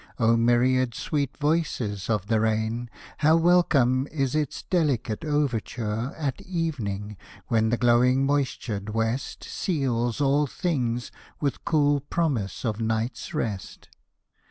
O 0.17 0.35
myriad 0.35 0.95
sweet 0.95 1.37
voices 1.37 2.09
of 2.09 2.25
the 2.25 2.39
rain! 2.39 2.89
How 3.19 3.37
welcome 3.37 4.07
is 4.11 4.33
its 4.33 4.63
delicate 4.63 5.23
overture 5.23 6.15
At 6.17 6.41
evening, 6.41 7.17
when 7.49 7.69
the 7.69 7.77
glowing 7.77 8.25
moistur'd 8.25 8.89
west 8.95 9.43
Seals 9.43 10.19
all 10.19 10.47
things 10.47 11.11
with 11.39 11.63
cool 11.65 11.99
promise 12.01 12.65
of 12.65 12.81
night's 12.81 13.35
rest! 13.35 13.89